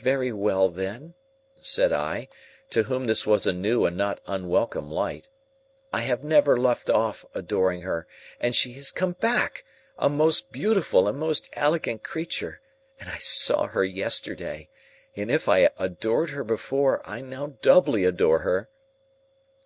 "Very 0.00 0.32
well, 0.32 0.70
then," 0.70 1.12
said 1.60 1.92
I, 1.92 2.28
to 2.70 2.84
whom 2.84 3.04
this 3.04 3.26
was 3.26 3.46
a 3.46 3.52
new 3.52 3.84
and 3.84 3.94
not 3.98 4.18
unwelcome 4.26 4.90
light, 4.90 5.28
"I 5.92 6.00
have 6.00 6.24
never 6.24 6.56
left 6.56 6.88
off 6.88 7.26
adoring 7.34 7.82
her. 7.82 8.06
And 8.40 8.56
she 8.56 8.72
has 8.72 8.90
come 8.90 9.12
back, 9.12 9.66
a 9.98 10.08
most 10.08 10.52
beautiful 10.52 11.06
and 11.06 11.18
most 11.18 11.50
elegant 11.52 12.02
creature. 12.02 12.62
And 12.98 13.10
I 13.10 13.18
saw 13.18 13.66
her 13.66 13.84
yesterday. 13.84 14.70
And 15.14 15.30
if 15.30 15.50
I 15.50 15.68
adored 15.78 16.30
her 16.30 16.44
before, 16.44 17.06
I 17.06 17.20
now 17.20 17.48
doubly 17.60 18.06
adore 18.06 18.38
her." 18.38 18.70